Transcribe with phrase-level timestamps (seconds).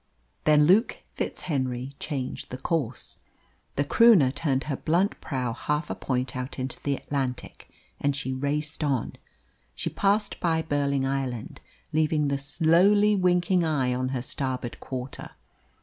[0.45, 3.19] Then Luke FitzHenry changed the course.
[3.75, 8.33] The Croonah turned her blunt prow half a point out into the Atlantic, and she
[8.33, 9.13] raced on;
[9.75, 11.61] she passed by Burling Island,
[11.93, 15.33] leaving the slowly winking eye on her starboard quarter.